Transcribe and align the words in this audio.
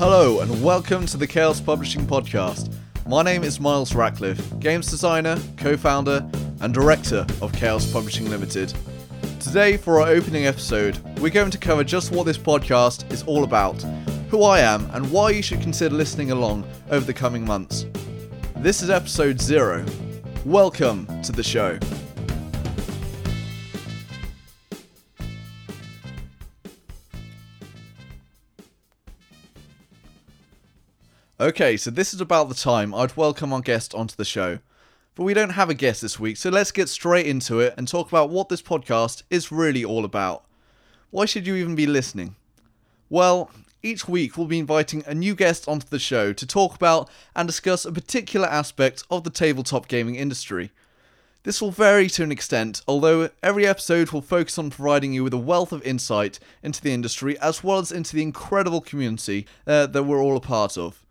Hello, 0.00 0.40
and 0.40 0.64
welcome 0.64 1.04
to 1.04 1.18
the 1.18 1.26
Chaos 1.26 1.60
Publishing 1.60 2.06
Podcast. 2.06 2.72
My 3.06 3.22
name 3.22 3.44
is 3.44 3.60
Miles 3.60 3.94
Ratcliffe, 3.94 4.58
games 4.58 4.86
designer, 4.90 5.36
co 5.58 5.76
founder, 5.76 6.26
and 6.62 6.72
director 6.72 7.26
of 7.42 7.52
Chaos 7.52 7.92
Publishing 7.92 8.30
Limited. 8.30 8.72
Today, 9.40 9.76
for 9.76 10.00
our 10.00 10.08
opening 10.08 10.46
episode, 10.46 10.96
we're 11.18 11.28
going 11.28 11.50
to 11.50 11.58
cover 11.58 11.84
just 11.84 12.12
what 12.12 12.24
this 12.24 12.38
podcast 12.38 13.12
is 13.12 13.24
all 13.24 13.44
about, 13.44 13.82
who 14.30 14.42
I 14.42 14.60
am, 14.60 14.88
and 14.94 15.12
why 15.12 15.32
you 15.32 15.42
should 15.42 15.60
consider 15.60 15.94
listening 15.94 16.30
along 16.30 16.64
over 16.90 17.04
the 17.04 17.12
coming 17.12 17.44
months. 17.44 17.84
This 18.56 18.80
is 18.80 18.88
episode 18.88 19.38
zero. 19.38 19.84
Welcome 20.46 21.08
to 21.24 21.30
the 21.30 21.42
show. 21.42 21.78
Okay, 31.40 31.78
so 31.78 31.90
this 31.90 32.12
is 32.12 32.20
about 32.20 32.50
the 32.50 32.54
time 32.54 32.94
I'd 32.94 33.16
welcome 33.16 33.50
our 33.54 33.62
guest 33.62 33.94
onto 33.94 34.14
the 34.14 34.26
show. 34.26 34.58
But 35.14 35.22
we 35.24 35.32
don't 35.32 35.54
have 35.54 35.70
a 35.70 35.74
guest 35.74 36.02
this 36.02 36.20
week, 36.20 36.36
so 36.36 36.50
let's 36.50 36.70
get 36.70 36.90
straight 36.90 37.24
into 37.24 37.60
it 37.60 37.72
and 37.78 37.88
talk 37.88 38.08
about 38.08 38.28
what 38.28 38.50
this 38.50 38.60
podcast 38.60 39.22
is 39.30 39.50
really 39.50 39.82
all 39.82 40.04
about. 40.04 40.44
Why 41.08 41.24
should 41.24 41.46
you 41.46 41.54
even 41.54 41.74
be 41.74 41.86
listening? 41.86 42.36
Well, 43.08 43.50
each 43.82 44.06
week 44.06 44.36
we'll 44.36 44.48
be 44.48 44.58
inviting 44.58 45.02
a 45.06 45.14
new 45.14 45.34
guest 45.34 45.66
onto 45.66 45.86
the 45.88 45.98
show 45.98 46.34
to 46.34 46.46
talk 46.46 46.74
about 46.74 47.08
and 47.34 47.48
discuss 47.48 47.86
a 47.86 47.92
particular 47.92 48.46
aspect 48.46 49.04
of 49.10 49.24
the 49.24 49.30
tabletop 49.30 49.88
gaming 49.88 50.16
industry. 50.16 50.72
This 51.44 51.62
will 51.62 51.70
vary 51.70 52.10
to 52.10 52.22
an 52.22 52.32
extent, 52.32 52.82
although 52.86 53.30
every 53.42 53.66
episode 53.66 54.10
will 54.10 54.20
focus 54.20 54.58
on 54.58 54.68
providing 54.68 55.14
you 55.14 55.24
with 55.24 55.32
a 55.32 55.38
wealth 55.38 55.72
of 55.72 55.82
insight 55.84 56.38
into 56.62 56.82
the 56.82 56.92
industry 56.92 57.38
as 57.38 57.64
well 57.64 57.78
as 57.78 57.90
into 57.90 58.14
the 58.14 58.22
incredible 58.22 58.82
community 58.82 59.46
uh, 59.66 59.86
that 59.86 60.02
we're 60.02 60.22
all 60.22 60.36
a 60.36 60.40
part 60.40 60.76
of. 60.76 61.02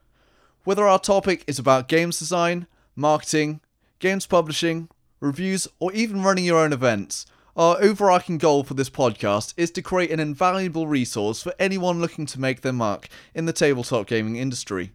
Whether 0.65 0.85
our 0.85 0.99
topic 0.99 1.45
is 1.47 1.57
about 1.57 1.87
games 1.87 2.19
design, 2.19 2.67
marketing, 2.93 3.61
games 3.99 4.27
publishing, 4.27 4.89
reviews, 5.21 5.69
or 5.79 5.93
even 5.93 6.21
running 6.21 6.43
your 6.43 6.59
own 6.59 6.73
events, 6.73 7.25
our 7.55 7.81
overarching 7.81 8.37
goal 8.37 8.65
for 8.65 8.73
this 8.73 8.89
podcast 8.89 9.53
is 9.55 9.71
to 9.71 9.81
create 9.81 10.11
an 10.11 10.19
invaluable 10.19 10.85
resource 10.85 11.41
for 11.41 11.53
anyone 11.59 12.01
looking 12.01 12.25
to 12.25 12.41
make 12.41 12.59
their 12.59 12.73
mark 12.73 13.07
in 13.33 13.45
the 13.45 13.53
tabletop 13.53 14.05
gaming 14.07 14.35
industry. 14.35 14.91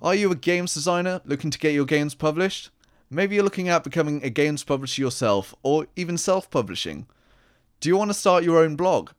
Are 0.00 0.14
you 0.14 0.30
a 0.30 0.36
games 0.36 0.74
designer 0.74 1.20
looking 1.24 1.50
to 1.50 1.58
get 1.58 1.74
your 1.74 1.84
games 1.84 2.14
published? 2.14 2.70
Maybe 3.10 3.34
you're 3.34 3.44
looking 3.44 3.68
at 3.68 3.84
becoming 3.84 4.22
a 4.22 4.30
games 4.30 4.62
publisher 4.62 5.02
yourself, 5.02 5.52
or 5.64 5.88
even 5.96 6.16
self 6.16 6.48
publishing. 6.48 7.06
Do 7.80 7.88
you 7.88 7.96
want 7.96 8.10
to 8.10 8.14
start 8.14 8.44
your 8.44 8.58
own 8.58 8.76
blog? 8.76 9.10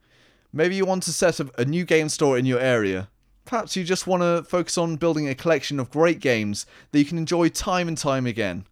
Maybe 0.53 0.75
you 0.75 0.85
want 0.85 1.03
to 1.03 1.13
set 1.13 1.41
up 1.41 1.57
a 1.59 1.65
new 1.65 1.83
game 1.83 2.07
store 2.07 2.37
in 2.37 2.45
your 2.45 2.59
area. 2.59 3.09
Perhaps 3.45 3.75
you 3.75 3.83
just 3.83 4.07
want 4.07 4.23
to 4.23 4.43
focus 4.49 4.77
on 4.77 4.95
building 4.95 5.27
a 5.27 5.35
collection 5.35 5.79
of 5.79 5.91
great 5.91 6.19
games 6.19 6.65
that 6.91 6.99
you 6.99 7.05
can 7.05 7.17
enjoy 7.17 7.49
time 7.49 7.87
and 7.87 7.97
time 7.97 8.25
again. 8.25 8.65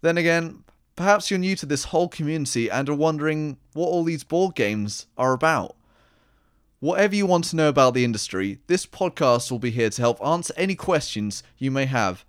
Then 0.00 0.18
again, 0.18 0.64
perhaps 0.96 1.30
you're 1.30 1.38
new 1.38 1.54
to 1.56 1.66
this 1.66 1.84
whole 1.84 2.08
community 2.08 2.68
and 2.68 2.88
are 2.88 2.94
wondering 2.94 3.58
what 3.74 3.86
all 3.86 4.02
these 4.02 4.24
board 4.24 4.54
games 4.54 5.06
are 5.16 5.32
about. 5.32 5.76
Whatever 6.80 7.16
you 7.16 7.26
want 7.26 7.44
to 7.46 7.56
know 7.56 7.68
about 7.68 7.94
the 7.94 8.04
industry, 8.04 8.58
this 8.66 8.86
podcast 8.86 9.50
will 9.50 9.58
be 9.58 9.70
here 9.70 9.90
to 9.90 10.02
help 10.02 10.24
answer 10.24 10.54
any 10.56 10.74
questions 10.74 11.42
you 11.56 11.70
may 11.70 11.86
have. 11.86 12.24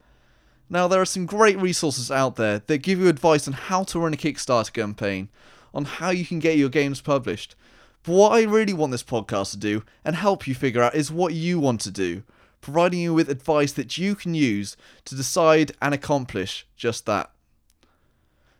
Now, 0.70 0.88
there 0.88 1.02
are 1.02 1.06
some 1.06 1.26
great 1.26 1.59
resources 1.59 2.12
out 2.12 2.36
there 2.36 2.59
that 2.59 2.78
give 2.80 3.00
you 3.00 3.08
advice 3.08 3.48
on 3.48 3.53
how 3.53 3.84
to 3.86 4.00
run 4.00 4.14
a 4.14 4.18
Kickstarter 4.18 4.72
campaign, 4.72 5.30
on 5.74 5.86
how 5.86 6.12
you 6.12 6.26
can 6.26 6.38
get 6.38 6.58
your 6.58 6.70
games 6.70 7.02
published, 7.02 7.56
but 8.04 8.14
what 8.14 8.32
I 8.32 8.44
really 8.44 8.74
want 8.74 8.92
this 8.92 9.04
podcast 9.04 9.52
to 9.52 9.58
do 9.58 9.84
and 10.06 10.16
help 10.16 10.48
you 10.48 10.56
figure 10.56 10.82
out 10.82 10.96
is 10.96 11.12
what 11.12 11.34
you 11.34 11.60
want 11.60 11.82
to 11.82 11.92
do, 11.92 12.24
providing 12.62 13.00
you 13.00 13.14
with 13.14 13.30
advice 13.30 13.74
that 13.74 13.98
you 13.98 14.16
can 14.16 14.34
use 14.34 14.78
to 15.06 15.16
decide 15.16 15.74
and 15.82 15.94
accomplish 15.94 16.66
just 16.76 17.06
that. 17.06 17.32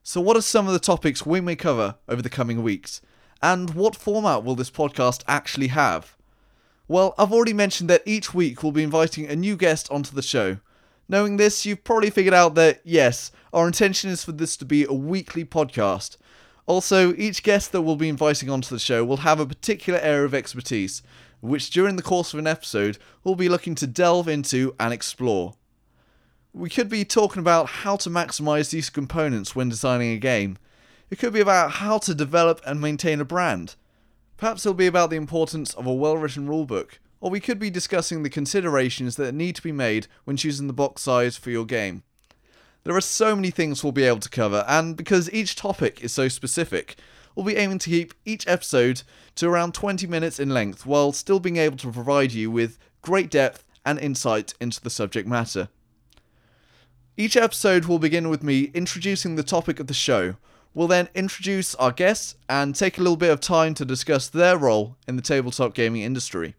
So, 0.04 0.20
what 0.22 0.38
are 0.38 0.42
some 0.42 0.68
of 0.68 0.74
the 0.74 0.80
topics 0.80 1.26
we 1.26 1.40
may 1.42 1.56
cover 1.56 1.96
over 2.08 2.22
the 2.22 2.30
coming 2.30 2.64
weeks? 2.64 3.02
And 3.42 3.74
what 3.74 3.96
format 3.96 4.44
will 4.44 4.56
this 4.56 4.72
podcast 4.72 5.24
actually 5.28 5.68
have? 5.68 6.18
Well, 6.88 7.14
I've 7.18 7.32
already 7.32 7.54
mentioned 7.54 7.90
that 7.90 8.02
each 8.06 8.34
week 8.34 8.64
we'll 8.64 8.72
be 8.72 8.84
inviting 8.84 9.28
a 9.28 9.36
new 9.36 9.56
guest 9.56 9.90
onto 9.92 10.14
the 10.16 10.22
show. 10.22 10.58
Knowing 11.08 11.38
this, 11.38 11.66
you've 11.66 11.84
probably 11.84 12.10
figured 12.10 12.34
out 12.34 12.56
that 12.56 12.82
yes, 12.84 13.32
our 13.54 13.68
intention 13.68 14.10
is 14.10 14.24
for 14.24 14.32
this 14.32 14.58
to 14.58 14.66
be 14.66 14.84
a 14.84 14.94
weekly 14.94 15.46
podcast, 15.46 16.18
also, 16.70 17.16
each 17.16 17.42
guest 17.42 17.72
that 17.72 17.82
we'll 17.82 17.96
be 17.96 18.10
inviting 18.10 18.48
onto 18.48 18.70
the 18.70 18.80
show 18.80 19.04
will 19.04 19.18
have 19.18 19.40
a 19.40 19.46
particular 19.48 19.98
area 20.02 20.24
of 20.24 20.36
expertise, 20.36 21.02
which 21.42 21.72
during 21.72 21.96
the 21.96 22.04
course 22.04 22.32
of 22.32 22.38
an 22.38 22.46
episode 22.46 23.00
we'll 23.24 23.34
be 23.34 23.50
looking 23.50 23.74
to 23.74 23.88
delve 23.88 24.28
into 24.28 24.76
and 24.80 24.94
explore. 24.94 25.56
We 26.54 26.70
could 26.70 26.88
be 26.88 27.06
talking 27.06 27.40
about 27.40 27.70
how 27.70 27.96
to 27.96 28.12
maximize 28.12 28.70
these 28.70 28.92
components 28.92 29.56
when 29.56 29.70
designing 29.70 30.12
a 30.12 30.20
game. 30.20 30.60
It 31.10 31.18
could 31.18 31.34
be 31.34 31.40
about 31.40 31.72
how 31.72 31.98
to 31.98 32.14
develop 32.14 32.62
and 32.68 32.80
maintain 32.80 33.20
a 33.20 33.26
brand. 33.26 33.74
Perhaps 34.38 34.64
it'll 34.64 34.76
be 34.76 34.86
about 34.86 35.10
the 35.10 35.16
importance 35.16 35.74
of 35.74 35.88
a 35.88 35.94
well 35.94 36.18
written 36.18 36.48
rulebook, 36.48 37.00
or 37.20 37.32
we 37.32 37.40
could 37.40 37.58
be 37.58 37.72
discussing 37.72 38.22
the 38.22 38.30
considerations 38.30 39.16
that 39.16 39.34
need 39.34 39.56
to 39.56 39.64
be 39.64 39.72
made 39.72 40.06
when 40.26 40.38
choosing 40.38 40.68
the 40.68 40.74
box 40.74 41.02
size 41.02 41.36
for 41.36 41.50
your 41.50 41.66
game. 41.66 42.04
There 42.84 42.96
are 42.96 43.02
so 43.02 43.36
many 43.36 43.52
things 43.52 43.84
we'll 43.84 43.92
be 43.92 44.06
able 44.06 44.20
to 44.20 44.30
cover, 44.30 44.64
and 44.68 44.96
because 44.96 45.32
each 45.32 45.56
topic 45.56 46.02
is 46.02 46.14
so 46.14 46.28
specific, 46.30 46.98
we'll 47.36 47.46
be 47.46 47.58
aiming 47.58 47.80
to 47.80 47.90
keep 47.90 48.14
each 48.26 48.48
episode 48.48 49.04
to 49.36 49.50
around 49.50 49.74
20 49.74 50.08
minutes 50.08 50.40
in 50.40 50.50
length 50.50 50.86
while 50.86 51.12
still 51.12 51.40
being 51.40 51.58
able 51.58 51.78
to 51.78 51.92
provide 51.92 52.32
you 52.32 52.50
with 52.50 52.80
great 53.02 53.30
depth 53.30 53.66
and 53.86 54.00
insight 54.00 54.54
into 54.62 54.82
the 54.82 54.90
subject 54.90 55.28
matter. 55.28 55.68
Each 57.18 57.36
episode 57.36 57.86
will 57.86 58.00
begin 58.00 58.30
with 58.30 58.44
me 58.44 58.72
introducing 58.74 59.36
the 59.36 59.44
topic 59.44 59.82
of 59.82 59.88
the 59.88 59.94
show. 59.94 60.36
We'll 60.74 60.88
then 60.88 61.10
introduce 61.14 61.76
our 61.76 61.92
guests 61.92 62.36
and 62.48 62.74
take 62.74 62.98
a 62.98 63.02
little 63.02 63.18
bit 63.18 63.32
of 63.32 63.42
time 63.42 63.74
to 63.74 63.84
discuss 63.84 64.30
their 64.30 64.58
role 64.58 64.96
in 65.06 65.18
the 65.18 65.22
tabletop 65.22 65.74
gaming 65.74 66.04
industry. 66.04 66.56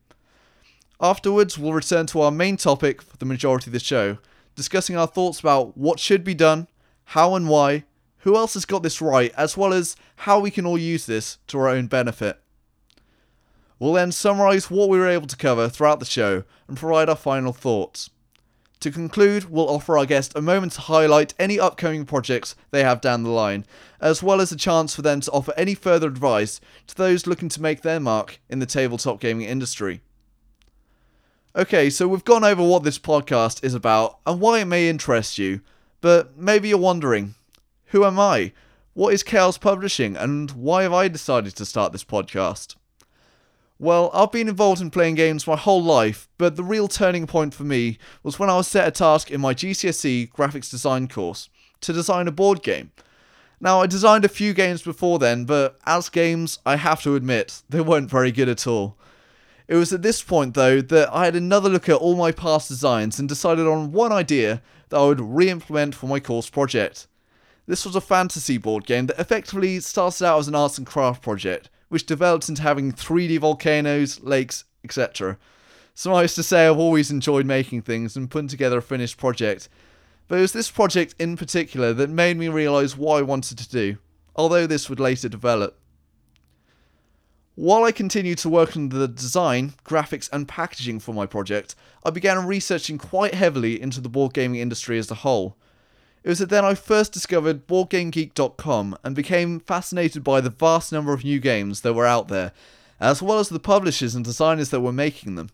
Afterwards, 1.00 1.56
we'll 1.58 1.72
return 1.72 2.04
to 2.08 2.20
our 2.20 2.30
main 2.30 2.58
topic 2.58 3.00
for 3.00 3.16
the 3.16 3.24
majority 3.24 3.70
of 3.70 3.72
the 3.72 3.80
show, 3.80 4.18
discussing 4.60 4.94
our 4.94 5.06
thoughts 5.06 5.40
about 5.40 5.74
what 5.74 5.98
should 5.98 6.22
be 6.22 6.34
done, 6.34 6.68
how 7.04 7.34
and 7.34 7.48
why, 7.48 7.84
who 8.18 8.36
else 8.36 8.52
has 8.52 8.66
got 8.66 8.82
this 8.82 9.00
right, 9.00 9.32
as 9.34 9.56
well 9.56 9.72
as 9.72 9.96
how 10.16 10.38
we 10.38 10.50
can 10.50 10.66
all 10.66 10.76
use 10.76 11.06
this 11.06 11.38
to 11.46 11.58
our 11.58 11.68
own 11.70 11.86
benefit. 11.86 12.38
We'll 13.78 13.94
then 13.94 14.12
summarise 14.12 14.70
what 14.70 14.90
we 14.90 14.98
were 14.98 15.08
able 15.08 15.28
to 15.28 15.36
cover 15.36 15.70
throughout 15.70 15.98
the 15.98 16.04
show 16.04 16.44
and 16.68 16.76
provide 16.76 17.08
our 17.08 17.16
final 17.16 17.54
thoughts. 17.54 18.10
To 18.80 18.90
conclude, 18.90 19.48
we'll 19.48 19.70
offer 19.70 19.96
our 19.96 20.04
guest 20.04 20.32
a 20.36 20.42
moment 20.42 20.72
to 20.72 20.82
highlight 20.82 21.32
any 21.38 21.58
upcoming 21.58 22.04
projects 22.04 22.54
they 22.70 22.84
have 22.84 23.00
down 23.00 23.22
the 23.22 23.30
line, 23.30 23.64
as 23.98 24.22
well 24.22 24.42
as 24.42 24.52
a 24.52 24.56
chance 24.56 24.94
for 24.94 25.00
them 25.00 25.22
to 25.22 25.30
offer 25.30 25.54
any 25.56 25.74
further 25.74 26.06
advice 26.06 26.60
to 26.88 26.94
those 26.94 27.26
looking 27.26 27.48
to 27.48 27.62
make 27.62 27.80
their 27.80 28.00
mark 28.00 28.40
in 28.50 28.58
the 28.58 28.66
tabletop 28.66 29.20
gaming 29.20 29.46
industry. 29.46 30.02
Okay, 31.56 31.90
so 31.90 32.06
we've 32.06 32.24
gone 32.24 32.44
over 32.44 32.62
what 32.62 32.84
this 32.84 33.00
podcast 33.00 33.64
is 33.64 33.74
about 33.74 34.20
and 34.24 34.40
why 34.40 34.60
it 34.60 34.66
may 34.66 34.88
interest 34.88 35.36
you, 35.36 35.62
but 36.00 36.38
maybe 36.38 36.68
you're 36.68 36.78
wondering 36.78 37.34
who 37.86 38.04
am 38.04 38.20
I? 38.20 38.52
What 38.94 39.12
is 39.12 39.24
Chaos 39.24 39.58
Publishing 39.58 40.16
and 40.16 40.52
why 40.52 40.84
have 40.84 40.92
I 40.92 41.08
decided 41.08 41.56
to 41.56 41.66
start 41.66 41.90
this 41.90 42.04
podcast? 42.04 42.76
Well, 43.80 44.12
I've 44.14 44.30
been 44.30 44.48
involved 44.48 44.80
in 44.80 44.92
playing 44.92 45.16
games 45.16 45.44
my 45.44 45.56
whole 45.56 45.82
life, 45.82 46.28
but 46.38 46.54
the 46.54 46.62
real 46.62 46.86
turning 46.86 47.26
point 47.26 47.52
for 47.52 47.64
me 47.64 47.98
was 48.22 48.38
when 48.38 48.48
I 48.48 48.56
was 48.56 48.68
set 48.68 48.86
a 48.86 48.92
task 48.92 49.28
in 49.28 49.40
my 49.40 49.52
GCSE 49.52 50.30
graphics 50.30 50.70
design 50.70 51.08
course 51.08 51.48
to 51.80 51.92
design 51.92 52.28
a 52.28 52.32
board 52.32 52.62
game. 52.62 52.92
Now, 53.60 53.80
I 53.80 53.88
designed 53.88 54.24
a 54.24 54.28
few 54.28 54.54
games 54.54 54.82
before 54.82 55.18
then, 55.18 55.46
but 55.46 55.80
as 55.84 56.10
games, 56.10 56.60
I 56.64 56.76
have 56.76 57.02
to 57.02 57.16
admit, 57.16 57.62
they 57.68 57.80
weren't 57.80 58.08
very 58.08 58.30
good 58.30 58.48
at 58.48 58.68
all. 58.68 58.96
It 59.70 59.76
was 59.76 59.92
at 59.92 60.02
this 60.02 60.20
point, 60.20 60.54
though, 60.54 60.80
that 60.80 61.14
I 61.14 61.26
had 61.26 61.36
another 61.36 61.68
look 61.68 61.88
at 61.88 61.94
all 61.94 62.16
my 62.16 62.32
past 62.32 62.66
designs 62.66 63.20
and 63.20 63.28
decided 63.28 63.68
on 63.68 63.92
one 63.92 64.10
idea 64.10 64.62
that 64.88 64.98
I 64.98 65.06
would 65.06 65.20
re 65.20 65.48
implement 65.48 65.94
for 65.94 66.08
my 66.08 66.18
course 66.18 66.50
project. 66.50 67.06
This 67.68 67.86
was 67.86 67.94
a 67.94 68.00
fantasy 68.00 68.58
board 68.58 68.84
game 68.84 69.06
that 69.06 69.20
effectively 69.20 69.78
started 69.78 70.26
out 70.26 70.40
as 70.40 70.48
an 70.48 70.56
arts 70.56 70.76
and 70.76 70.84
craft 70.84 71.22
project, 71.22 71.70
which 71.88 72.04
developed 72.04 72.48
into 72.48 72.62
having 72.62 72.90
3D 72.90 73.38
volcanoes, 73.38 74.20
lakes, 74.24 74.64
etc. 74.82 75.38
So 75.94 76.14
I 76.14 76.22
used 76.22 76.34
to 76.34 76.42
say, 76.42 76.66
I've 76.66 76.76
always 76.76 77.12
enjoyed 77.12 77.46
making 77.46 77.82
things 77.82 78.16
and 78.16 78.28
putting 78.28 78.48
together 78.48 78.78
a 78.78 78.82
finished 78.82 79.18
project, 79.18 79.68
but 80.26 80.38
it 80.38 80.42
was 80.42 80.52
this 80.52 80.68
project 80.68 81.14
in 81.20 81.36
particular 81.36 81.92
that 81.92 82.10
made 82.10 82.36
me 82.36 82.48
realise 82.48 82.96
what 82.96 83.20
I 83.20 83.22
wanted 83.22 83.58
to 83.58 83.68
do, 83.68 83.98
although 84.34 84.66
this 84.66 84.90
would 84.90 84.98
later 84.98 85.28
develop. 85.28 85.79
While 87.60 87.84
I 87.84 87.92
continued 87.92 88.38
to 88.38 88.48
work 88.48 88.74
on 88.74 88.88
the 88.88 89.06
design, 89.06 89.74
graphics, 89.84 90.30
and 90.32 90.48
packaging 90.48 90.98
for 90.98 91.12
my 91.12 91.26
project, 91.26 91.74
I 92.02 92.08
began 92.08 92.46
researching 92.46 92.96
quite 92.96 93.34
heavily 93.34 93.78
into 93.78 94.00
the 94.00 94.08
board 94.08 94.32
gaming 94.32 94.60
industry 94.60 94.98
as 94.98 95.10
a 95.10 95.16
whole. 95.16 95.58
It 96.24 96.30
was 96.30 96.38
then 96.38 96.64
I 96.64 96.72
first 96.72 97.12
discovered 97.12 97.66
BoardGameGeek.com 97.66 98.96
and 99.04 99.14
became 99.14 99.60
fascinated 99.60 100.24
by 100.24 100.40
the 100.40 100.48
vast 100.48 100.90
number 100.90 101.12
of 101.12 101.22
new 101.22 101.38
games 101.38 101.82
that 101.82 101.92
were 101.92 102.06
out 102.06 102.28
there, 102.28 102.52
as 102.98 103.20
well 103.20 103.38
as 103.38 103.50
the 103.50 103.60
publishers 103.60 104.14
and 104.14 104.24
designers 104.24 104.70
that 104.70 104.80
were 104.80 104.90
making 104.90 105.34
them. 105.34 105.50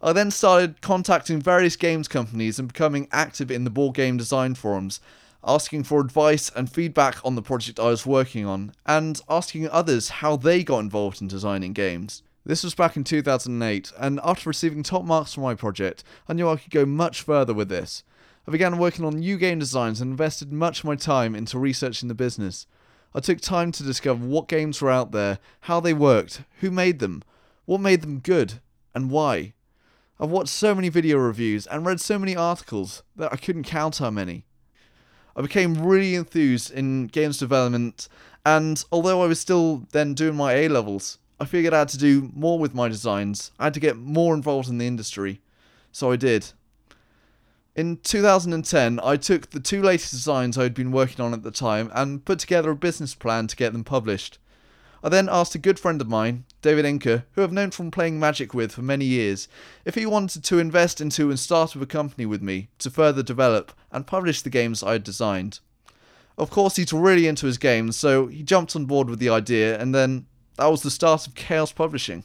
I 0.00 0.14
then 0.14 0.30
started 0.30 0.80
contacting 0.80 1.38
various 1.38 1.76
games 1.76 2.08
companies 2.08 2.58
and 2.58 2.68
becoming 2.68 3.08
active 3.12 3.50
in 3.50 3.64
the 3.64 3.70
board 3.70 3.94
game 3.94 4.16
design 4.16 4.54
forums, 4.54 5.00
asking 5.44 5.84
for 5.84 6.00
advice 6.00 6.50
and 6.54 6.70
feedback 6.70 7.16
on 7.24 7.34
the 7.34 7.42
project 7.42 7.80
I 7.80 7.88
was 7.88 8.06
working 8.06 8.46
on, 8.46 8.72
and 8.86 9.20
asking 9.28 9.68
others 9.68 10.08
how 10.08 10.36
they 10.36 10.62
got 10.62 10.80
involved 10.80 11.20
in 11.20 11.28
designing 11.28 11.72
games. 11.72 12.22
This 12.44 12.64
was 12.64 12.74
back 12.74 12.96
in 12.96 13.04
2008, 13.04 13.92
and 13.98 14.20
after 14.24 14.48
receiving 14.48 14.82
top 14.82 15.04
marks 15.04 15.34
for 15.34 15.40
my 15.40 15.54
project, 15.54 16.02
I 16.28 16.32
knew 16.32 16.48
I 16.48 16.56
could 16.56 16.70
go 16.70 16.86
much 16.86 17.22
further 17.22 17.54
with 17.54 17.68
this. 17.68 18.02
I 18.48 18.50
began 18.50 18.78
working 18.78 19.04
on 19.04 19.18
new 19.18 19.36
game 19.36 19.58
designs 19.58 20.00
and 20.00 20.10
invested 20.10 20.52
much 20.52 20.80
of 20.80 20.86
my 20.86 20.96
time 20.96 21.34
into 21.34 21.58
researching 21.58 22.08
the 22.08 22.14
business. 22.14 22.66
I 23.14 23.20
took 23.20 23.40
time 23.40 23.72
to 23.72 23.82
discover 23.82 24.24
what 24.24 24.48
games 24.48 24.80
were 24.80 24.90
out 24.90 25.12
there, 25.12 25.38
how 25.60 25.80
they 25.80 25.92
worked, 25.92 26.42
who 26.60 26.70
made 26.70 26.98
them, 26.98 27.22
what 27.66 27.80
made 27.80 28.02
them 28.02 28.20
good, 28.20 28.60
and 28.94 29.10
why. 29.10 29.52
I've 30.18 30.30
watched 30.30 30.50
so 30.50 30.74
many 30.74 30.88
video 30.88 31.18
reviews 31.18 31.66
and 31.66 31.86
read 31.86 32.00
so 32.00 32.18
many 32.18 32.36
articles 32.36 33.02
that 33.16 33.32
I 33.32 33.36
couldn't 33.36 33.64
count 33.64 33.98
how 33.98 34.10
many. 34.10 34.44
I 35.36 35.42
became 35.42 35.82
really 35.82 36.14
enthused 36.14 36.70
in 36.70 37.06
games 37.06 37.38
development, 37.38 38.08
and 38.44 38.82
although 38.90 39.22
I 39.22 39.26
was 39.26 39.40
still 39.40 39.86
then 39.92 40.14
doing 40.14 40.36
my 40.36 40.54
A 40.54 40.68
levels, 40.68 41.18
I 41.38 41.44
figured 41.44 41.72
I 41.72 41.80
had 41.80 41.88
to 41.90 41.98
do 41.98 42.30
more 42.34 42.58
with 42.58 42.74
my 42.74 42.88
designs. 42.88 43.50
I 43.58 43.64
had 43.64 43.74
to 43.74 43.80
get 43.80 43.96
more 43.96 44.34
involved 44.34 44.68
in 44.68 44.78
the 44.78 44.86
industry. 44.86 45.40
So 45.92 46.10
I 46.10 46.16
did. 46.16 46.52
In 47.76 47.98
2010, 47.98 49.00
I 49.02 49.16
took 49.16 49.50
the 49.50 49.60
two 49.60 49.80
latest 49.80 50.10
designs 50.10 50.58
I 50.58 50.64
had 50.64 50.74
been 50.74 50.90
working 50.90 51.24
on 51.24 51.32
at 51.32 51.44
the 51.44 51.52
time 51.52 51.90
and 51.94 52.24
put 52.24 52.40
together 52.40 52.70
a 52.70 52.76
business 52.76 53.14
plan 53.14 53.46
to 53.46 53.56
get 53.56 53.72
them 53.72 53.84
published. 53.84 54.38
I 55.02 55.08
then 55.08 55.28
asked 55.30 55.54
a 55.54 55.58
good 55.58 55.78
friend 55.78 56.00
of 56.00 56.08
mine, 56.08 56.44
David 56.60 56.84
Inker, 56.84 57.24
who 57.32 57.42
I've 57.42 57.52
known 57.52 57.70
from 57.70 57.90
playing 57.90 58.20
Magic 58.20 58.52
with 58.52 58.72
for 58.72 58.82
many 58.82 59.06
years, 59.06 59.48
if 59.86 59.94
he 59.94 60.04
wanted 60.04 60.44
to 60.44 60.58
invest 60.58 61.00
into 61.00 61.30
and 61.30 61.38
start 61.38 61.74
up 61.74 61.82
a 61.82 61.86
company 61.86 62.26
with 62.26 62.42
me 62.42 62.68
to 62.80 62.90
further 62.90 63.22
develop 63.22 63.72
and 63.90 64.06
publish 64.06 64.42
the 64.42 64.50
games 64.50 64.82
I 64.82 64.92
had 64.92 65.04
designed. 65.04 65.60
Of 66.36 66.50
course, 66.50 66.76
he's 66.76 66.92
really 66.92 67.26
into 67.26 67.46
his 67.46 67.56
games, 67.56 67.96
so 67.96 68.26
he 68.26 68.42
jumped 68.42 68.76
on 68.76 68.84
board 68.84 69.08
with 69.08 69.20
the 69.20 69.30
idea, 69.30 69.80
and 69.80 69.94
then 69.94 70.26
that 70.56 70.66
was 70.66 70.82
the 70.82 70.90
start 70.90 71.26
of 71.26 71.34
Chaos 71.34 71.72
Publishing. 71.72 72.24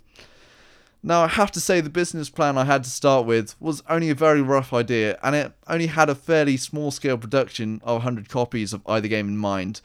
Now, 1.01 1.21
I 1.21 1.27
have 1.27 1.51
to 1.51 1.61
say, 1.61 1.81
the 1.81 1.89
business 1.89 2.29
plan 2.29 2.57
I 2.57 2.65
had 2.65 2.83
to 2.83 2.89
start 2.89 3.25
with 3.25 3.55
was 3.59 3.83
only 3.87 4.09
a 4.09 4.15
very 4.15 4.41
rough 4.41 4.73
idea, 4.73 5.17
and 5.21 5.35
it 5.35 5.53
only 5.67 5.87
had 5.87 6.09
a 6.09 6.15
fairly 6.15 6.57
small 6.57 6.91
scale 6.91 7.17
production 7.17 7.79
of 7.83 7.97
100 7.97 8.27
copies 8.27 8.73
of 8.73 8.81
either 8.87 9.07
game 9.07 9.29
in 9.29 9.37
mind. 9.37 9.81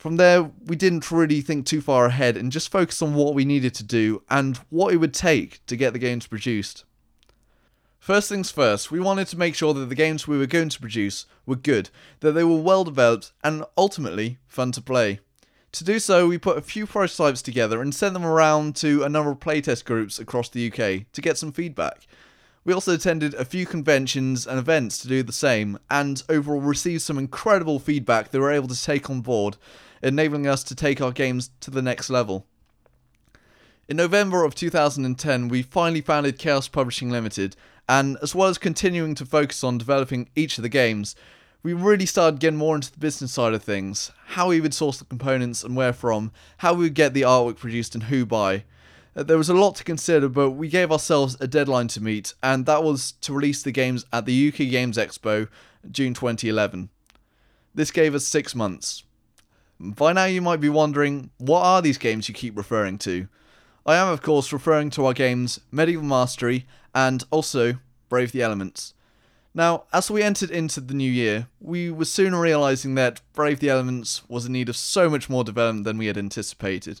From 0.00 0.16
there, 0.16 0.50
we 0.64 0.76
didn't 0.76 1.10
really 1.10 1.42
think 1.42 1.66
too 1.66 1.82
far 1.82 2.06
ahead 2.06 2.38
and 2.38 2.50
just 2.50 2.72
focused 2.72 3.02
on 3.02 3.12
what 3.12 3.34
we 3.34 3.44
needed 3.44 3.74
to 3.74 3.84
do 3.84 4.22
and 4.30 4.56
what 4.70 4.94
it 4.94 4.96
would 4.96 5.12
take 5.12 5.60
to 5.66 5.76
get 5.76 5.92
the 5.92 5.98
games 5.98 6.26
produced. 6.26 6.84
First 7.98 8.30
things 8.30 8.50
first, 8.50 8.90
we 8.90 8.98
wanted 8.98 9.26
to 9.26 9.36
make 9.36 9.54
sure 9.54 9.74
that 9.74 9.90
the 9.90 9.94
games 9.94 10.26
we 10.26 10.38
were 10.38 10.46
going 10.46 10.70
to 10.70 10.80
produce 10.80 11.26
were 11.44 11.54
good, 11.54 11.90
that 12.20 12.32
they 12.32 12.44
were 12.44 12.62
well 12.62 12.82
developed, 12.82 13.32
and 13.44 13.62
ultimately 13.76 14.38
fun 14.48 14.72
to 14.72 14.80
play. 14.80 15.20
To 15.72 15.84
do 15.84 15.98
so, 15.98 16.26
we 16.26 16.38
put 16.38 16.56
a 16.56 16.62
few 16.62 16.86
prototypes 16.86 17.42
together 17.42 17.82
and 17.82 17.94
sent 17.94 18.14
them 18.14 18.24
around 18.24 18.76
to 18.76 19.02
a 19.02 19.10
number 19.10 19.32
of 19.32 19.40
playtest 19.40 19.84
groups 19.84 20.18
across 20.18 20.48
the 20.48 20.66
UK 20.72 21.12
to 21.12 21.20
get 21.20 21.36
some 21.36 21.52
feedback. 21.52 22.06
We 22.64 22.72
also 22.72 22.94
attended 22.94 23.34
a 23.34 23.44
few 23.44 23.66
conventions 23.66 24.46
and 24.46 24.58
events 24.58 24.96
to 24.98 25.08
do 25.08 25.22
the 25.22 25.30
same, 25.30 25.78
and 25.90 26.22
overall 26.30 26.62
received 26.62 27.02
some 27.02 27.18
incredible 27.18 27.78
feedback 27.78 28.30
that 28.30 28.38
we 28.38 28.44
were 28.44 28.50
able 28.50 28.68
to 28.68 28.82
take 28.82 29.10
on 29.10 29.20
board, 29.20 29.58
enabling 30.02 30.46
us 30.46 30.62
to 30.64 30.74
take 30.74 31.00
our 31.00 31.12
games 31.12 31.50
to 31.60 31.70
the 31.70 31.82
next 31.82 32.10
level. 32.10 32.46
In 33.88 33.96
November 33.96 34.44
of 34.44 34.54
2010, 34.54 35.48
we 35.48 35.62
finally 35.62 36.00
founded 36.00 36.38
Chaos 36.38 36.68
Publishing 36.68 37.10
Limited, 37.10 37.56
and 37.88 38.16
as 38.22 38.34
well 38.34 38.48
as 38.48 38.56
continuing 38.56 39.16
to 39.16 39.26
focus 39.26 39.64
on 39.64 39.78
developing 39.78 40.28
each 40.36 40.58
of 40.58 40.62
the 40.62 40.68
games, 40.68 41.16
we 41.62 41.72
really 41.72 42.06
started 42.06 42.40
getting 42.40 42.58
more 42.58 42.76
into 42.76 42.92
the 42.92 42.98
business 42.98 43.32
side 43.32 43.52
of 43.52 43.62
things 43.62 44.12
how 44.28 44.48
we 44.48 44.60
would 44.60 44.72
source 44.72 44.98
the 44.98 45.04
components 45.04 45.64
and 45.64 45.76
where 45.76 45.92
from, 45.92 46.30
how 46.58 46.72
we 46.72 46.84
would 46.84 46.94
get 46.94 47.14
the 47.14 47.22
artwork 47.22 47.56
produced 47.56 47.94
and 47.94 48.04
who 48.04 48.24
by. 48.24 48.64
Uh, 49.16 49.24
there 49.24 49.36
was 49.36 49.48
a 49.48 49.54
lot 49.54 49.74
to 49.74 49.82
consider, 49.82 50.28
but 50.28 50.50
we 50.50 50.68
gave 50.68 50.92
ourselves 50.92 51.36
a 51.40 51.48
deadline 51.48 51.88
to 51.88 52.00
meet, 52.00 52.32
and 52.44 52.64
that 52.66 52.84
was 52.84 53.12
to 53.20 53.32
release 53.32 53.62
the 53.62 53.72
games 53.72 54.06
at 54.12 54.24
the 54.24 54.48
UK 54.48 54.70
Games 54.70 54.96
Expo, 54.96 55.48
June 55.90 56.14
2011. 56.14 56.90
This 57.74 57.90
gave 57.90 58.14
us 58.14 58.24
six 58.24 58.54
months. 58.54 59.02
By 59.82 60.12
now, 60.12 60.26
you 60.26 60.42
might 60.42 60.60
be 60.60 60.68
wondering 60.68 61.30
what 61.38 61.62
are 61.62 61.80
these 61.80 61.96
games 61.96 62.28
you 62.28 62.34
keep 62.34 62.54
referring 62.54 62.98
to? 62.98 63.28
I 63.86 63.96
am, 63.96 64.08
of 64.08 64.20
course, 64.20 64.52
referring 64.52 64.90
to 64.90 65.06
our 65.06 65.14
games 65.14 65.58
Medieval 65.70 66.04
Mastery 66.04 66.66
and 66.94 67.24
also 67.30 67.76
Brave 68.10 68.32
the 68.32 68.42
Elements. 68.42 68.92
Now, 69.54 69.84
as 69.90 70.10
we 70.10 70.22
entered 70.22 70.50
into 70.50 70.82
the 70.82 70.92
new 70.92 71.10
year, 71.10 71.48
we 71.60 71.90
were 71.90 72.04
soon 72.04 72.34
realizing 72.34 72.94
that 72.96 73.22
Brave 73.32 73.60
the 73.60 73.70
Elements 73.70 74.22
was 74.28 74.44
in 74.44 74.52
need 74.52 74.68
of 74.68 74.76
so 74.76 75.08
much 75.08 75.30
more 75.30 75.44
development 75.44 75.84
than 75.84 75.96
we 75.96 76.06
had 76.06 76.18
anticipated. 76.18 77.00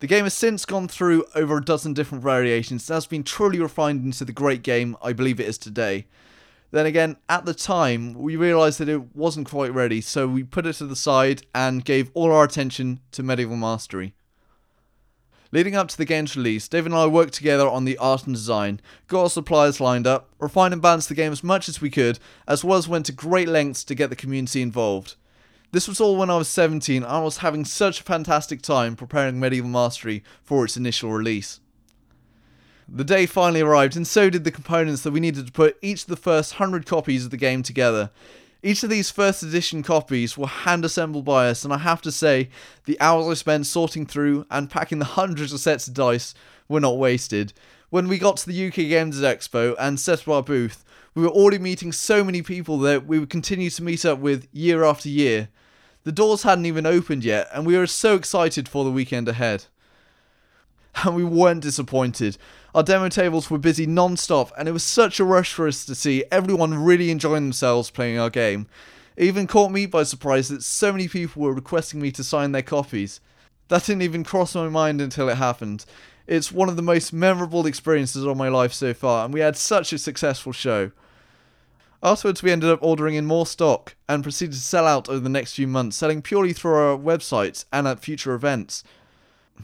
The 0.00 0.06
game 0.06 0.24
has 0.24 0.34
since 0.34 0.64
gone 0.64 0.88
through 0.88 1.26
over 1.34 1.58
a 1.58 1.64
dozen 1.64 1.92
different 1.92 2.24
variations 2.24 2.88
and 2.88 2.94
has 2.94 3.06
been 3.06 3.24
truly 3.24 3.60
refined 3.60 4.06
into 4.06 4.24
the 4.24 4.32
great 4.32 4.62
game 4.62 4.96
I 5.02 5.12
believe 5.12 5.38
it 5.38 5.48
is 5.48 5.58
today. 5.58 6.06
Then 6.70 6.84
again, 6.84 7.16
at 7.28 7.46
the 7.46 7.54
time, 7.54 8.12
we 8.12 8.36
realised 8.36 8.78
that 8.78 8.90
it 8.90 9.16
wasn't 9.16 9.48
quite 9.48 9.72
ready, 9.72 10.02
so 10.02 10.28
we 10.28 10.44
put 10.44 10.66
it 10.66 10.74
to 10.74 10.86
the 10.86 10.96
side 10.96 11.42
and 11.54 11.84
gave 11.84 12.10
all 12.12 12.30
our 12.30 12.44
attention 12.44 13.00
to 13.12 13.22
Medieval 13.22 13.56
Mastery. 13.56 14.14
Leading 15.50 15.74
up 15.74 15.88
to 15.88 15.96
the 15.96 16.04
game's 16.04 16.36
release, 16.36 16.68
Dave 16.68 16.84
and 16.84 16.94
I 16.94 17.06
worked 17.06 17.32
together 17.32 17.66
on 17.66 17.86
the 17.86 17.96
art 17.96 18.26
and 18.26 18.34
design, 18.34 18.82
got 19.06 19.22
our 19.22 19.30
suppliers 19.30 19.80
lined 19.80 20.06
up, 20.06 20.28
refined 20.38 20.74
and 20.74 20.82
balanced 20.82 21.08
the 21.08 21.14
game 21.14 21.32
as 21.32 21.42
much 21.42 21.70
as 21.70 21.80
we 21.80 21.88
could, 21.88 22.18
as 22.46 22.62
well 22.62 22.76
as 22.76 22.86
went 22.86 23.06
to 23.06 23.12
great 23.12 23.48
lengths 23.48 23.82
to 23.84 23.94
get 23.94 24.10
the 24.10 24.16
community 24.16 24.60
involved. 24.60 25.14
This 25.72 25.88
was 25.88 26.02
all 26.02 26.16
when 26.16 26.28
I 26.28 26.36
was 26.36 26.48
17 26.48 27.02
and 27.02 27.10
I 27.10 27.20
was 27.20 27.38
having 27.38 27.64
such 27.64 28.00
a 28.00 28.04
fantastic 28.04 28.60
time 28.60 28.94
preparing 28.94 29.40
Medieval 29.40 29.70
Mastery 29.70 30.22
for 30.42 30.66
its 30.66 30.76
initial 30.76 31.12
release. 31.12 31.60
The 32.90 33.04
day 33.04 33.26
finally 33.26 33.60
arrived, 33.60 33.96
and 33.96 34.06
so 34.06 34.30
did 34.30 34.44
the 34.44 34.50
components 34.50 35.02
that 35.02 35.10
we 35.10 35.20
needed 35.20 35.46
to 35.46 35.52
put 35.52 35.76
each 35.82 36.02
of 36.02 36.08
the 36.08 36.16
first 36.16 36.58
100 36.58 36.86
copies 36.86 37.26
of 37.26 37.30
the 37.30 37.36
game 37.36 37.62
together. 37.62 38.10
Each 38.62 38.82
of 38.82 38.88
these 38.88 39.10
first 39.10 39.42
edition 39.42 39.82
copies 39.82 40.38
were 40.38 40.46
hand 40.46 40.86
assembled 40.86 41.26
by 41.26 41.50
us, 41.50 41.64
and 41.64 41.72
I 41.72 41.78
have 41.78 42.00
to 42.02 42.10
say, 42.10 42.48
the 42.86 42.98
hours 42.98 43.26
I 43.28 43.34
spent 43.34 43.66
sorting 43.66 44.06
through 44.06 44.46
and 44.50 44.70
packing 44.70 45.00
the 45.00 45.04
hundreds 45.04 45.52
of 45.52 45.60
sets 45.60 45.86
of 45.86 45.92
dice 45.92 46.32
were 46.66 46.80
not 46.80 46.96
wasted. 46.96 47.52
When 47.90 48.08
we 48.08 48.16
got 48.18 48.38
to 48.38 48.46
the 48.46 48.68
UK 48.68 48.76
Games 48.76 49.20
Expo 49.20 49.76
and 49.78 50.00
set 50.00 50.22
up 50.22 50.28
our 50.28 50.42
booth, 50.42 50.82
we 51.14 51.22
were 51.22 51.28
already 51.28 51.58
meeting 51.58 51.92
so 51.92 52.24
many 52.24 52.40
people 52.40 52.78
that 52.78 53.06
we 53.06 53.18
would 53.18 53.30
continue 53.30 53.68
to 53.68 53.82
meet 53.82 54.06
up 54.06 54.18
with 54.18 54.48
year 54.50 54.82
after 54.82 55.10
year. 55.10 55.50
The 56.04 56.12
doors 56.12 56.42
hadn't 56.42 56.66
even 56.66 56.86
opened 56.86 57.22
yet, 57.22 57.48
and 57.52 57.66
we 57.66 57.76
were 57.76 57.86
so 57.86 58.14
excited 58.14 58.66
for 58.66 58.82
the 58.82 58.90
weekend 58.90 59.28
ahead. 59.28 59.66
And 61.04 61.14
we 61.14 61.24
weren't 61.24 61.62
disappointed. 61.62 62.38
Our 62.74 62.82
demo 62.82 63.08
tables 63.08 63.50
were 63.50 63.58
busy 63.58 63.86
non 63.86 64.16
stop, 64.16 64.52
and 64.58 64.68
it 64.68 64.72
was 64.72 64.82
such 64.82 65.20
a 65.20 65.24
rush 65.24 65.52
for 65.52 65.68
us 65.68 65.84
to 65.84 65.94
see 65.94 66.24
everyone 66.32 66.74
really 66.74 67.10
enjoying 67.10 67.44
themselves 67.44 67.90
playing 67.90 68.18
our 68.18 68.30
game. 68.30 68.66
It 69.16 69.24
even 69.24 69.46
caught 69.46 69.70
me 69.70 69.86
by 69.86 70.02
surprise 70.02 70.48
that 70.48 70.62
so 70.62 70.92
many 70.92 71.08
people 71.08 71.42
were 71.42 71.52
requesting 71.52 72.00
me 72.00 72.10
to 72.12 72.24
sign 72.24 72.52
their 72.52 72.62
copies. 72.62 73.20
That 73.68 73.84
didn't 73.84 74.02
even 74.02 74.24
cross 74.24 74.54
my 74.54 74.68
mind 74.68 75.00
until 75.00 75.28
it 75.28 75.36
happened. 75.36 75.84
It's 76.26 76.52
one 76.52 76.68
of 76.68 76.76
the 76.76 76.82
most 76.82 77.12
memorable 77.12 77.66
experiences 77.66 78.24
of 78.24 78.36
my 78.36 78.48
life 78.48 78.72
so 78.72 78.92
far, 78.94 79.24
and 79.24 79.32
we 79.32 79.40
had 79.40 79.56
such 79.56 79.92
a 79.92 79.98
successful 79.98 80.52
show. 80.52 80.92
Afterwards, 82.02 82.42
we 82.42 82.52
ended 82.52 82.70
up 82.70 82.78
ordering 82.80 83.16
in 83.16 83.26
more 83.26 83.46
stock 83.46 83.96
and 84.08 84.22
proceeded 84.22 84.52
to 84.52 84.60
sell 84.60 84.86
out 84.86 85.08
over 85.08 85.18
the 85.18 85.28
next 85.28 85.54
few 85.54 85.66
months, 85.66 85.96
selling 85.96 86.22
purely 86.22 86.52
through 86.52 86.74
our 86.74 86.96
websites 86.96 87.64
and 87.72 87.88
at 87.88 88.00
future 88.00 88.34
events. 88.34 88.84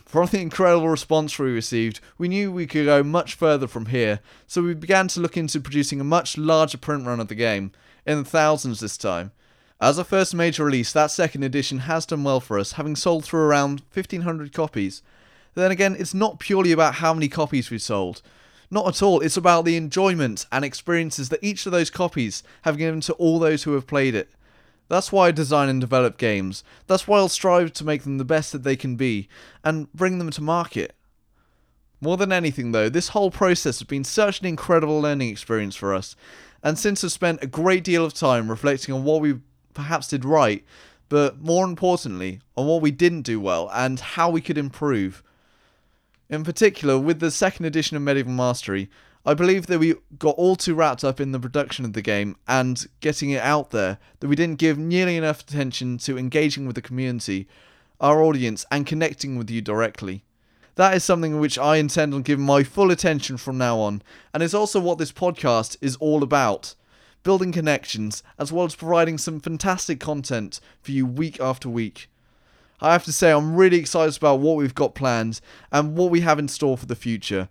From 0.04 0.26
the 0.26 0.40
incredible 0.40 0.88
response 0.88 1.38
we 1.38 1.50
received, 1.50 2.00
we 2.18 2.28
knew 2.28 2.52
we 2.52 2.66
could 2.66 2.86
go 2.86 3.02
much 3.02 3.34
further 3.34 3.66
from 3.66 3.86
here, 3.86 4.20
so 4.46 4.62
we 4.62 4.74
began 4.74 5.08
to 5.08 5.20
look 5.20 5.36
into 5.36 5.60
producing 5.60 6.00
a 6.00 6.04
much 6.04 6.38
larger 6.38 6.78
print 6.78 7.06
run 7.06 7.20
of 7.20 7.28
the 7.28 7.34
game, 7.34 7.72
in 8.06 8.18
the 8.18 8.28
thousands 8.28 8.80
this 8.80 8.96
time. 8.96 9.32
As 9.80 9.98
our 9.98 10.04
first 10.04 10.34
major 10.34 10.64
release, 10.64 10.92
that 10.92 11.10
second 11.10 11.42
edition 11.42 11.80
has 11.80 12.06
done 12.06 12.24
well 12.24 12.40
for 12.40 12.58
us, 12.58 12.72
having 12.72 12.96
sold 12.96 13.24
through 13.24 13.40
around 13.40 13.82
1500 13.92 14.52
copies. 14.52 15.02
Then 15.54 15.70
again, 15.70 15.96
it's 15.98 16.14
not 16.14 16.38
purely 16.38 16.72
about 16.72 16.96
how 16.96 17.12
many 17.12 17.28
copies 17.28 17.70
we 17.70 17.78
sold. 17.78 18.22
Not 18.70 18.88
at 18.88 19.02
all, 19.02 19.20
it's 19.20 19.36
about 19.36 19.64
the 19.64 19.76
enjoyment 19.76 20.46
and 20.50 20.64
experiences 20.64 21.28
that 21.28 21.44
each 21.44 21.66
of 21.66 21.72
those 21.72 21.90
copies 21.90 22.42
have 22.62 22.78
given 22.78 23.00
to 23.02 23.12
all 23.14 23.38
those 23.38 23.64
who 23.64 23.74
have 23.74 23.86
played 23.86 24.14
it. 24.14 24.30
That's 24.88 25.10
why 25.10 25.28
I 25.28 25.30
design 25.30 25.68
and 25.68 25.80
develop 25.80 26.18
games. 26.18 26.62
That's 26.86 27.08
why 27.08 27.18
I'll 27.18 27.28
strive 27.28 27.72
to 27.74 27.84
make 27.84 28.02
them 28.02 28.18
the 28.18 28.24
best 28.24 28.52
that 28.52 28.64
they 28.64 28.76
can 28.76 28.96
be 28.96 29.28
and 29.64 29.92
bring 29.92 30.18
them 30.18 30.30
to 30.30 30.42
market. 30.42 30.94
More 32.00 32.16
than 32.16 32.32
anything, 32.32 32.72
though, 32.72 32.90
this 32.90 33.08
whole 33.08 33.30
process 33.30 33.78
has 33.78 33.88
been 33.88 34.04
such 34.04 34.40
an 34.40 34.46
incredible 34.46 35.00
learning 35.00 35.30
experience 35.30 35.74
for 35.74 35.94
us, 35.94 36.16
and 36.62 36.78
since 36.78 37.02
I've 37.02 37.12
spent 37.12 37.42
a 37.42 37.46
great 37.46 37.82
deal 37.82 38.04
of 38.04 38.12
time 38.12 38.50
reflecting 38.50 38.94
on 38.94 39.04
what 39.04 39.22
we 39.22 39.40
perhaps 39.72 40.08
did 40.08 40.24
right, 40.24 40.64
but 41.08 41.40
more 41.40 41.64
importantly, 41.64 42.40
on 42.56 42.66
what 42.66 42.82
we 42.82 42.90
didn't 42.90 43.22
do 43.22 43.40
well 43.40 43.70
and 43.72 44.00
how 44.00 44.28
we 44.28 44.40
could 44.40 44.58
improve. 44.58 45.22
In 46.28 46.44
particular, 46.44 46.98
with 46.98 47.20
the 47.20 47.30
second 47.30 47.66
edition 47.66 47.96
of 47.96 48.02
Medieval 48.02 48.32
Mastery, 48.32 48.90
I 49.26 49.32
believe 49.32 49.68
that 49.68 49.78
we 49.78 49.94
got 50.18 50.34
all 50.36 50.54
too 50.54 50.74
wrapped 50.74 51.02
up 51.02 51.18
in 51.18 51.32
the 51.32 51.40
production 51.40 51.86
of 51.86 51.94
the 51.94 52.02
game 52.02 52.36
and 52.46 52.86
getting 53.00 53.30
it 53.30 53.40
out 53.40 53.70
there 53.70 53.96
that 54.20 54.28
we 54.28 54.36
didn't 54.36 54.58
give 54.58 54.76
nearly 54.76 55.16
enough 55.16 55.40
attention 55.40 55.96
to 55.98 56.18
engaging 56.18 56.66
with 56.66 56.74
the 56.74 56.82
community, 56.82 57.48
our 58.00 58.22
audience, 58.22 58.66
and 58.70 58.86
connecting 58.86 59.36
with 59.38 59.48
you 59.48 59.62
directly. 59.62 60.24
That 60.74 60.94
is 60.94 61.04
something 61.04 61.40
which 61.40 61.56
I 61.56 61.76
intend 61.76 62.12
on 62.12 62.20
giving 62.20 62.44
my 62.44 62.64
full 62.64 62.90
attention 62.90 63.38
from 63.38 63.56
now 63.56 63.78
on, 63.78 64.02
and 64.34 64.42
it's 64.42 64.52
also 64.52 64.78
what 64.78 64.98
this 64.98 65.12
podcast 65.12 65.78
is 65.80 65.96
all 65.96 66.22
about 66.22 66.74
building 67.22 67.52
connections, 67.52 68.22
as 68.38 68.52
well 68.52 68.66
as 68.66 68.76
providing 68.76 69.16
some 69.16 69.40
fantastic 69.40 70.00
content 70.00 70.60
for 70.82 70.92
you 70.92 71.06
week 71.06 71.40
after 71.40 71.70
week. 71.70 72.10
I 72.80 72.92
have 72.92 73.04
to 73.04 73.12
say, 73.12 73.30
I'm 73.32 73.56
really 73.56 73.78
excited 73.78 74.16
about 74.18 74.40
what 74.40 74.56
we've 74.56 74.74
got 74.74 74.94
planned 74.94 75.40
and 75.72 75.96
what 75.96 76.10
we 76.10 76.20
have 76.20 76.38
in 76.38 76.48
store 76.48 76.76
for 76.76 76.84
the 76.84 76.94
future. 76.94 77.48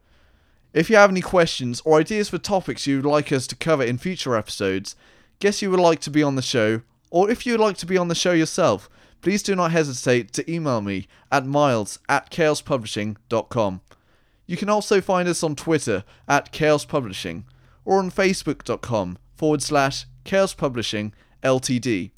If 0.74 0.90
you 0.90 0.96
have 0.96 1.12
any 1.12 1.22
questions 1.22 1.82
or 1.86 2.00
ideas 2.00 2.30
for 2.30 2.40
topics 2.40 2.88
you 2.88 2.96
would 2.96 3.06
like 3.06 3.32
us 3.32 3.46
to 3.48 3.56
cover 3.56 3.84
in 3.84 4.00
future 4.00 4.36
episodes, 4.36 4.96
guess 5.40 5.62
you 5.62 5.70
would 5.70 5.80
like 5.80 6.00
to 6.02 6.10
be 6.10 6.24
on 6.24 6.36
the 6.36 6.42
show, 6.42 6.82
or 7.12 7.30
if 7.30 7.46
you 7.46 7.54
would 7.54 7.62
like 7.62 7.78
to 7.78 7.86
be 7.86 7.98
on 7.98 8.08
the 8.08 8.16
show 8.16 8.32
yourself, 8.32 8.90
please 9.22 9.44
do 9.44 9.56
not 9.56 9.72
hesitate 9.72 10.34
to 10.34 10.52
email 10.52 10.82
me 10.82 11.08
at 11.32 11.46
miles 11.46 12.00
at 12.10 12.32
chaospublishing.com. 12.32 13.82
You 14.48 14.58
can 14.58 14.70
also 14.70 15.00
find 15.00 15.30
us 15.30 15.44
on 15.44 15.56
Twitter 15.56 16.04
at 16.28 16.52
chaospublishing 16.52 17.44
or 17.86 18.00
on 18.00 18.10
facebook.com 18.10 19.20
forward 19.36 19.62
slash 19.62 20.06
chaospublishing 20.26 21.12
ltd. 21.44 22.12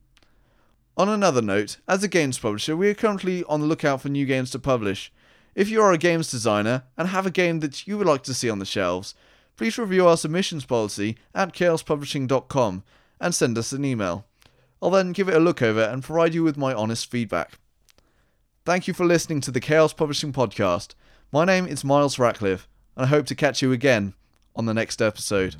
On 0.97 1.09
another 1.09 1.41
note, 1.41 1.75
as 1.89 2.03
a 2.03 2.07
games 2.07 2.39
publisher, 2.39 2.77
we 2.77 2.89
are 2.89 2.93
currently 2.93 3.43
on 3.49 3.59
the 3.59 3.67
lookout 3.67 4.01
for 4.01 4.07
new 4.07 4.25
games 4.25 4.49
to 4.51 4.59
publish. 4.59 5.11
If 5.55 5.69
you 5.69 5.81
are 5.81 5.93
a 5.93 5.97
games 5.97 6.29
designer 6.29 6.83
and 6.97 7.07
have 7.07 7.25
a 7.25 7.31
game 7.31 7.61
that 7.61 7.87
you 7.87 7.97
would 7.97 8.07
like 8.07 8.23
to 8.23 8.33
see 8.33 8.49
on 8.49 8.59
the 8.59 8.65
shelves, 8.65 9.15
please 9.55 9.77
review 9.77 10.05
our 10.05 10.17
submissions 10.17 10.65
policy 10.65 11.17
at 11.33 11.53
chaospublishing.com 11.53 12.83
and 13.21 13.33
send 13.33 13.57
us 13.57 13.71
an 13.71 13.85
email. 13.85 14.25
I'll 14.81 14.89
then 14.89 15.13
give 15.13 15.29
it 15.29 15.35
a 15.35 15.39
look 15.39 15.61
over 15.61 15.81
and 15.81 16.03
provide 16.03 16.33
you 16.33 16.43
with 16.43 16.57
my 16.57 16.73
honest 16.73 17.09
feedback. 17.09 17.57
Thank 18.65 18.87
you 18.87 18.93
for 18.93 19.05
listening 19.05 19.39
to 19.41 19.51
the 19.51 19.61
Chaos 19.61 19.93
Publishing 19.93 20.33
Podcast. 20.33 20.93
My 21.31 21.45
name 21.45 21.67
is 21.67 21.85
Miles 21.85 22.19
Ratcliffe, 22.19 22.67
and 22.97 23.05
I 23.05 23.09
hope 23.09 23.25
to 23.27 23.35
catch 23.35 23.61
you 23.61 23.71
again 23.71 24.13
on 24.57 24.65
the 24.65 24.73
next 24.73 25.01
episode. 25.01 25.55